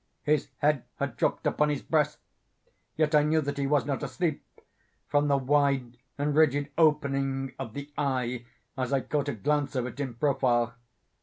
[0.23, 4.43] His head had dropped upon his breast—yet I knew that he was not asleep,
[5.07, 8.45] from the wide and rigid opening of the eye
[8.75, 10.73] as I caught a glance of it in profile.